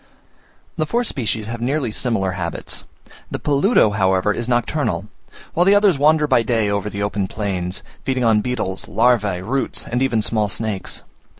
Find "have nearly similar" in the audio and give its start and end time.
1.45-2.31